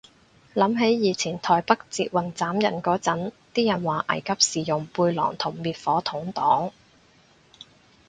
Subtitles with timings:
[0.55, 6.71] 諗起以前台北捷運斬人嗰陣，啲人話危急時用背囊同滅火筒擋